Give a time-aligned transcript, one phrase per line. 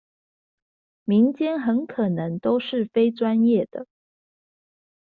[1.03, 3.85] 民間很可能都是非專業的